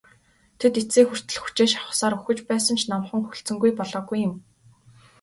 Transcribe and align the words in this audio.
Тэд 0.59 0.73
эцсээ 0.81 1.03
хүртэл 1.07 1.37
хүчээ 1.43 1.67
шавхсаар 1.73 2.13
үхэж 2.19 2.39
байсан 2.49 2.75
ч 2.79 2.83
номхон 2.89 3.21
хүлцэнгүй 3.25 3.71
болоогүй 3.77 4.19
юм. 4.29 4.33